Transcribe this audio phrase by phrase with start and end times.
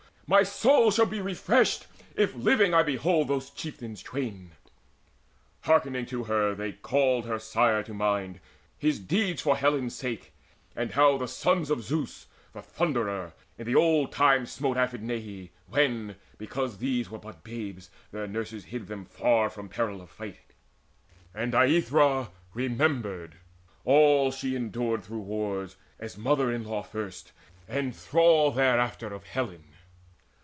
[0.33, 4.51] My soul shall be refreshed If living I behold those chieftains twain."
[5.63, 8.39] Hearkening to her they called their sire to mind,
[8.77, 10.31] His deeds for Helen's sake,
[10.73, 16.15] and how the sons Of Zeus the Thunderer in the old time smote Aphidnae, when,
[16.37, 20.39] because these were but babes, Their nurses hid them far from peril of fight;
[21.35, 23.35] And Aethra they remembered
[23.83, 27.33] all she endured Through wars, as mother in law at first,
[27.67, 29.65] and thrall Thereafter of Helen.